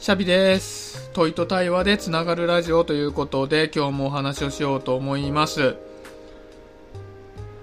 [0.00, 1.10] シャビです。
[1.12, 5.74] 問いと対話でつながるラジオということで今日もお話をしようと思います。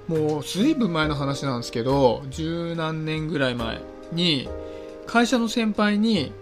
[0.10, 3.80] もうずいぶん前の話なんですけど、十何年ぐらい前
[4.12, 4.50] に
[5.08, 6.34] 会社の先輩に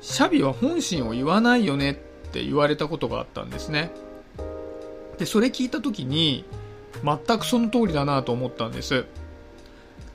[0.00, 1.94] シャビは本心を言わないよねっ
[2.30, 3.90] て言われたことがあったんですね。
[5.18, 6.44] で、それ聞いた時に
[7.02, 9.06] 全くその通りだなと思ったんです。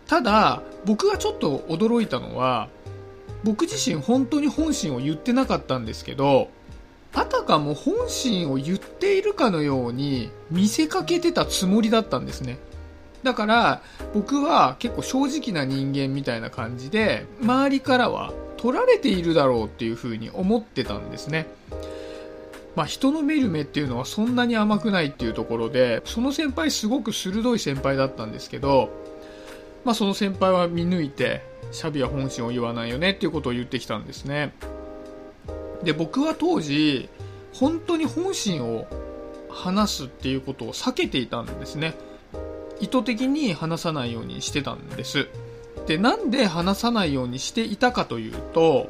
[0.07, 2.69] ただ、僕がちょっと驚いたのは、
[3.43, 6.49] 僕自身本当に本心を言ってなかったんですけど、
[7.13, 12.59] あたかも本心を言っているかのように見せかけてたつもりだったんですね。
[13.23, 13.81] だから
[14.13, 21.47] 僕は結構正直な人間みたいな感じで周りからは取られているだろうっていうふうに思ってたんですね。
[22.75, 28.91] まあ人の見る目っていうのはそんなに甘くないっていうところで、その先輩すごく鋭い先輩だったんですけど、
[29.83, 34.53] まあその先輩は見抜いて、シャビは本心を言わないよねっていうことを言ってきたんですね。
[35.83, 37.09] で、僕は当時、
[37.53, 38.87] 本当に本心を
[39.49, 41.95] 話すっていうことを避けていたんですね。
[42.79, 45.27] 意図的に話さないようにしてたんです。
[45.87, 48.89] で、なんで話さないようにしていたかというと、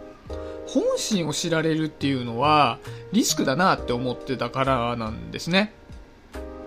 [0.67, 2.79] 本心を知られるっていうのは
[3.13, 5.73] リスクだなって思ってたからなんですね。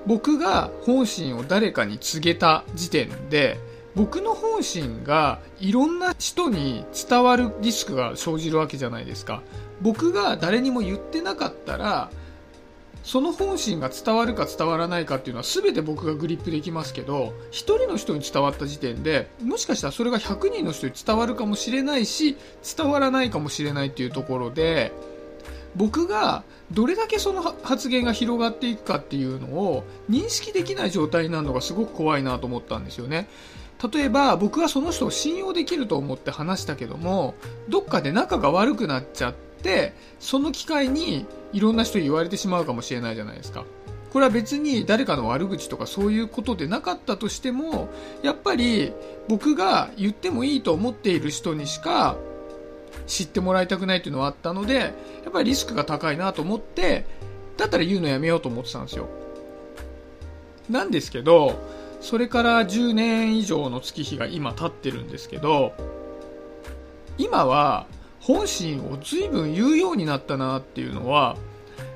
[0.06, 3.58] 僕が本心を誰かに告げた時点で、
[3.96, 9.42] 僕の本心がいろんな人に伝わるリスクが生じるわけじゃないですか。
[9.80, 12.10] 僕が誰にも言ってなかったら、
[13.02, 22.36] その本心が伝わるか伝わらないかっていうのは全て僕がグリップできますけど、一人の人に伝わった時点で、もしかしたらそれが100人の人に伝わるかもしれないし、
[22.76, 24.92] 伝わらないかもしれないっていうところで、
[25.76, 33.28] 僕がどれだけその発言が広がっていくかっていうのを認識できない状態になるのがすごく怖いなと思ったんですよね。
[33.92, 37.34] 例えば僕はその人を信用できると思って話したけども、
[37.68, 43.64] どっかで仲が悪くなっちゃって、その機会にいろんな人に言われてしまうかもしれないじゃないですか。
[44.12, 47.88] これは別に誰かの悪口とかそういうことでなかったとしても、
[48.22, 48.92] やっぱり
[49.28, 52.16] 僕が言ってもいいと思っている人にしか
[53.06, 54.92] 知ってもらいたくないっていうのはあったので、や
[55.28, 57.06] っぱりリスクが高いなと思って、
[57.56, 59.08] だったら言うのやめようと思ってたんですよ。
[60.68, 61.58] なんですけど、
[62.00, 65.72] それから10年以上の月日が今経ってるんですけど、
[67.18, 67.86] 今は
[68.20, 71.36] 本心を随分言うようになったなっていうのは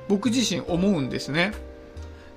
[0.08, 1.52] 僕自身思うんですね。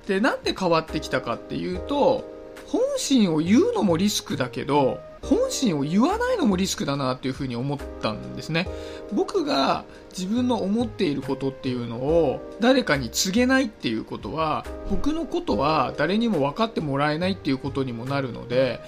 [0.06, 2.24] で、なんで変わってきたかっていうと、
[2.66, 8.68] 本心を言うのもリスクだけど、本心を言わないのもリスクだなっていうふうに思ったんですね。
[9.12, 9.84] 僕が
[10.16, 18.80] 自分の思っていることっていうのを誰かに告げないっていうことは、僕のことは誰にも分かってもらえないっていうことにもなるので、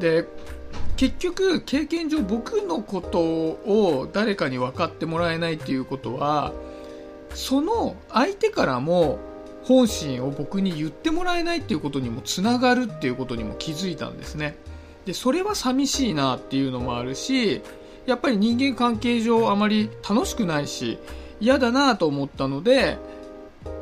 [0.00, 0.26] で、
[0.96, 6.52] 結局経験上僕のことを誰かに分かってもらえないっていうことは、
[7.34, 9.18] その相手からも
[9.64, 14.56] 本心を僕に言ってもらえないっていうことにもつながるっていうことにも気づいたんですね。
[15.06, 17.62] で、それは寂しいなっていうのもあるし、
[18.06, 20.98] やっぱり人間関係上あまり楽しくないし、
[21.40, 22.98] 嫌だなと思ったので、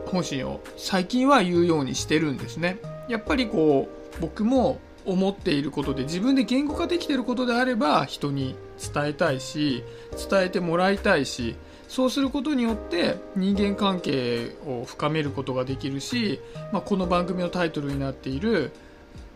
[0.06, 2.78] 本心を最近は言うようにしてるんですね。
[3.09, 3.88] やっぱりこ
[4.19, 9.82] う、僕も思っていることで自分で言語化できていることであれば人に伝えたいし、
[10.31, 11.56] 伝えてもらいたいし、
[11.88, 16.41] そうすることによって人間関係を深めることができるし、
[16.72, 18.72] まあ、この番組のタイトルになっている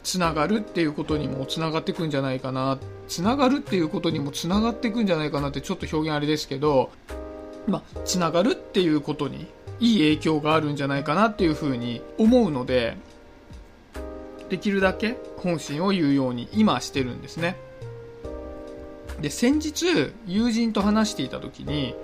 [0.07, 2.79] つながるっていうことにもつながっていくんじゃないかな。
[3.09, 6.93] つながるっていうことにもつながっていくんじゃないかなってちょっと表現あれですけど、
[7.67, 9.49] まあ、つながるっていうことに
[9.81, 12.97] いい影響があるんじゃないかなっていうふうに思うので
[14.49, 17.57] できるだけ本心を言うように今してるんですね。
[19.21, 21.97] で先日友人と話していた時に、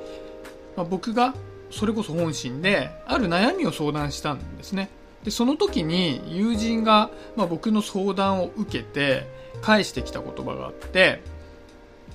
[0.77, 1.35] まあ、僕が
[1.71, 4.91] それこそ本心である悩みを相談したんですね。
[5.25, 9.27] でその時に友人が、まあ、僕の相談を受けて
[9.61, 11.23] 返してきた言葉があって、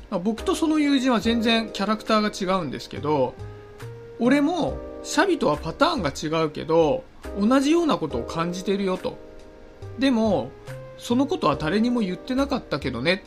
[0.09, 3.33] まあ、僕とその友人は全然キャラクターが違うんですけど
[4.19, 7.03] 俺もシャビとはパターンが違うけど
[7.39, 9.17] 同じようなことを感じてるよと。
[9.99, 10.51] でも
[10.97, 13.23] そのことは誰にも言ってなかったけどね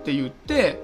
[0.00, 0.80] って言って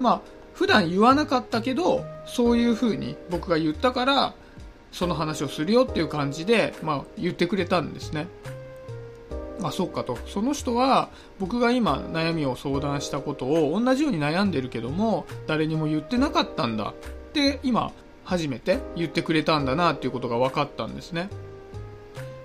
[0.00, 0.20] まあ
[0.52, 4.34] 普段言わなかったけどそういう風に僕が言ったから
[4.92, 8.26] その話をするよっていう感じで、まあ、言ってくれたんですね。
[9.62, 10.18] あ、そっかと。
[10.26, 11.08] その人は
[11.38, 16.94] 僕が今悩みを相談したことを同じように悩んでるけども誰にも言ってなかったんだ
[17.28, 17.92] って今
[18.24, 21.28] 初めて言ってくれたんだなっていうことが分かったんですね。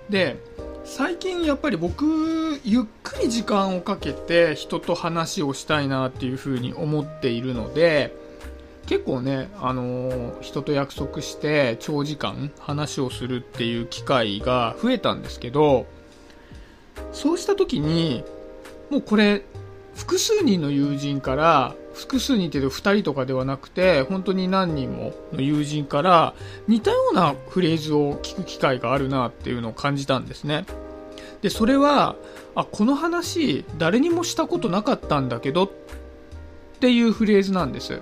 [0.08, 0.36] で、
[0.84, 8.14] 最近やっぱり僕ゆっくり時間をかけて人と話をしたいなっていうふうに思っているので
[8.86, 15.86] 結構ね、あの、人と約束して長時間話をするっていう機会が増えたんですけど、
[17.12, 18.24] そうした時に、
[18.90, 19.42] もうこれ、
[19.94, 26.34] 複数人の友人から、複数人っていうと2人とかではなくて、本当に何人もの友人から
[26.66, 30.66] 似たようなフレーズを聞く機会があるなっていうのを感じたんですね。
[31.40, 32.16] で、それは、
[32.54, 35.70] あ、この話誰にもしたことなかったんだけどっ
[36.80, 38.00] ていうフレーズなんです。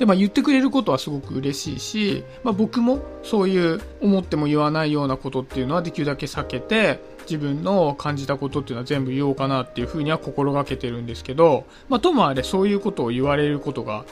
[0.00, 14.06] で、まあ言ってくれることはすごく嬉しいし、まあ僕もそういう思っても言わないようなことっていうのはできるだけ避けて、自分の感じたことっていうのは全部言おうかなっていうふうには心がけてるんですけど、まあともあれそういうことを言われることが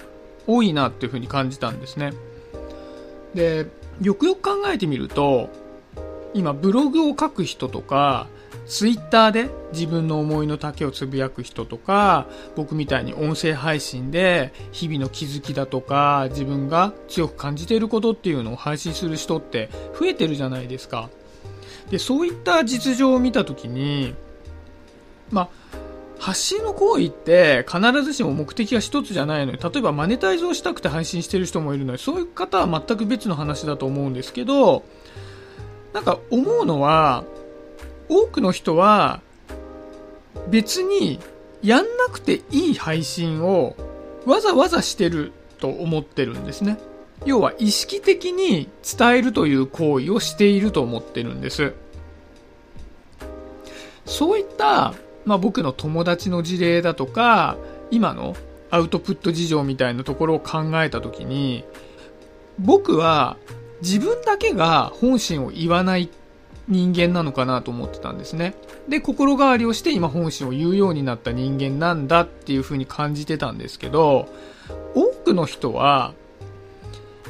[0.46, 2.12] 多いなっていうふうに感じたんですね。
[3.32, 3.66] で、
[4.02, 5.48] よくよく考えてみると、
[6.34, 8.26] 今ブログを書く人とか、
[8.66, 12.26] ツイッターで自分の思いの丈をつぶやく人とか、
[12.56, 21.10] 僕みたいに音声配信で日々の気づきだとか、自分が強く感じていることっていうのを配信する人って増えてるじゃないですか。
[21.90, 24.14] で、そういった実情を見たときに、
[25.30, 25.48] まあ、
[26.18, 34.84] 発信の行為って必ずしも目的が一つじゃないのに、例えばマネタイズをしたくて配信してる人もいるので、そういう方は全く別の話だと思うんですけど、
[35.92, 37.24] なんか思うのは、
[38.08, 39.20] 多くの人は
[40.48, 41.20] 別に
[41.62, 43.76] やんなくていい配信を
[44.26, 46.78] わざわざしてると思ってるんですね。
[47.24, 48.68] 要は意識的に
[48.98, 51.72] 伝えるという行為をしていると思ってるんです。
[54.06, 54.94] そういった、
[55.24, 57.56] まあ、僕の友達の事例だとか、
[57.90, 58.36] 今の
[58.70, 61.64] アウトプット事情みたいなところを考えたときに、
[62.58, 63.36] 僕は
[63.82, 66.08] 自分だけが本心を言わない
[66.68, 68.54] 人間なのかなと思ってたんですね。
[68.88, 74.28] で、心変わりをして今本心を言うようになった人間なんだっていう風に感じてたんですけど、
[74.94, 76.12] 多くの人は、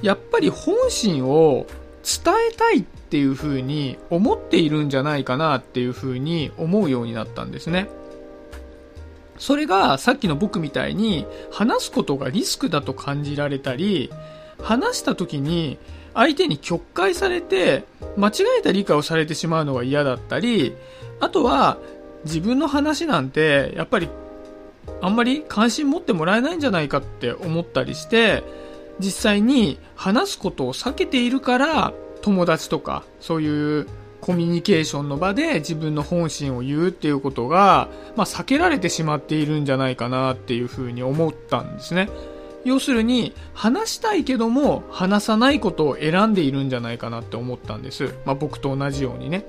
[0.03, 1.67] やっぱり本心を
[2.03, 7.89] 伝えたいっていう風に思っているんじゃないかなっていう風に思うようになったんですね。
[9.39, 14.11] それがさっきの僕みたいに話すことがリスクだと感じられたり、
[14.63, 15.79] 話した時に
[16.15, 17.85] 相手に曲解されて、
[18.17, 20.75] 間違えた理解をされてしまうのが嫌だったり、
[21.21, 21.79] あとは、
[22.25, 24.09] 自分の話なんて、やっぱり、
[25.01, 28.43] あんまり関心持ってもらえないんじゃないかって思ったりして、
[28.99, 33.87] 実際に話すことを避けているから、友達とか、そういう
[34.21, 42.09] コミュニケーションの場で自分の本心を言うっていうことが、まあ、避けられてしまっているんじゃないかなっていうふうに思ったんですね。
[42.65, 48.15] 要するに、話したいけども、話さないことを選んでいるんじゃないかなって思ったんです。
[48.25, 49.47] まあ、僕と同じようにね。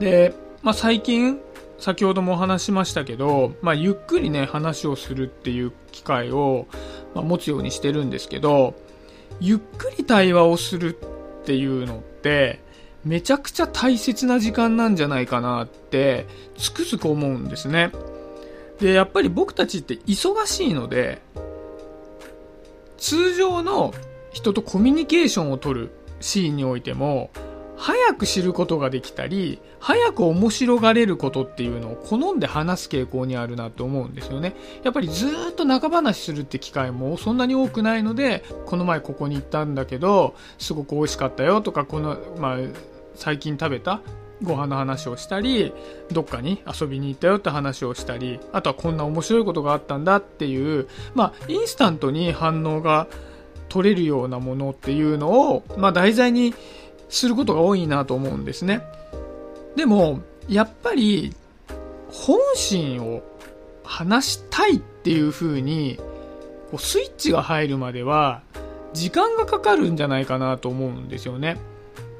[0.00, 1.40] で、まあ、最近、
[1.78, 6.66] 先ほどもお話しましたけど、まあ、ゆっくりね、話をするっていう機会を、
[7.14, 8.74] まあ、持つようにしてるんですけど、
[9.40, 10.96] ゆっくり対話をする
[11.42, 12.60] っていうのって、
[13.04, 16.26] めちゃくちゃ大切な時間なんじゃないかなって、
[16.56, 17.92] つくづく思うんですね。
[18.80, 21.22] で、やっぱり僕たちって忙しいので、
[22.98, 23.92] 通常の
[24.32, 25.90] 人とコミュニケーションを取る
[26.20, 27.30] シーンにおいても、
[27.76, 34.56] 早く知ることができたり、早く面白がれることっていうのを好んで話す傾向にあるなって思うんですよね。
[34.82, 42.58] やっぱりずっと仲話するって機会もそんなに多くないので、この前ここに行ったんだけど、すごく美味しかったよとか、この、まあ、
[43.14, 44.00] 最近食べた
[44.42, 45.72] ご飯の話をしたり、
[46.10, 53.06] どっかに遊びに行ったよって話をしたり、あとはこんな面白いことがあったんだっていう、まあ、インスタントに反応が
[53.68, 56.54] 取れるようなものっていうのを、まあ、題材に
[57.08, 58.82] することが多いなと思うんですね。
[59.74, 61.34] でも、やっぱり、
[62.08, 63.22] 本心を
[63.84, 65.98] 話したいっていう風に、
[66.78, 68.42] スイッチが入るまでは、
[68.92, 71.58] 時間がかかるんじゃないかなと思うんですよね。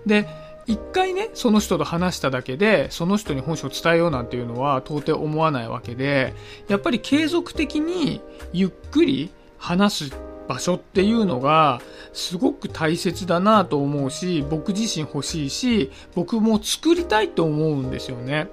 [0.04, 0.28] で、
[0.66, 6.34] 一回ね、その人と話しただけで、その人に本性を伝えようなんていうのは到底思わないわけで、
[6.68, 8.20] やっぱり継続的に
[8.52, 10.16] ゆっくり話す
[10.48, 11.80] 場所っていうのが
[12.12, 18.48] すごく大切だなと思うし、僕自身欲しいし、僕も作りたいと思うんですよね。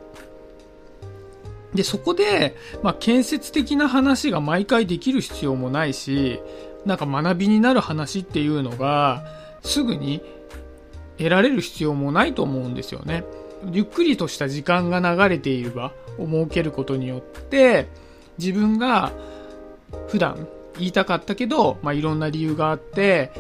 [1.74, 6.40] で、そこで、まあ、建設的な話が毎回できる必要もないし、
[6.86, 9.24] なんか学びになる話っていうのが、
[9.64, 10.22] すぐに
[11.24, 13.24] 得られる必要もないと思うんですよね。
[13.72, 17.88] ゆっくりとした時間が流れている場を設けることによって、
[18.38, 19.14] 自分が
[20.10, 23.32] 普段言いたかったけど、まあ、いろんな理由があって、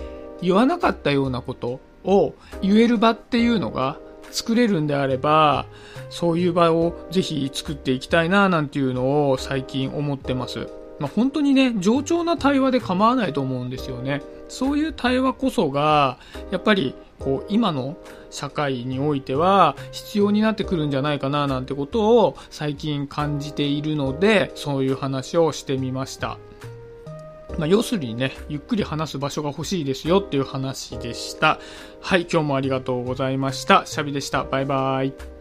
[0.41, 3.97] 言わなかったようなことを言える場っていうのが
[4.31, 5.65] 作れるんであれば、
[6.09, 10.69] そういう場をぜひ作っていきたいななんていうのを最近思ってます。
[11.03, 14.21] まあ、本当にね、冗長な対話で構わないと思うんですよね。
[14.47, 16.17] そういう対話こそが、
[16.49, 17.97] やっぱり、こう、今の
[18.29, 26.37] 社会においては必要になってくるんじゃないかななんてことを最近感じているので、そういう話をしてみました。
[27.57, 31.59] まあ、要するにね、ゆっくり話す場所が欲しいですよっていう話でした。
[31.99, 33.85] はい、今日もありがとうございました。
[33.85, 34.45] シャビでした。
[34.45, 35.32] バイバイ。